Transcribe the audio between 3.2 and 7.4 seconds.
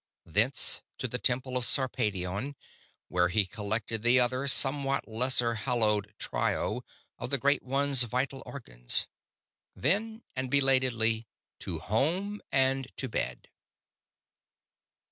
he collected the other, somewhat lesser hallowed trio of the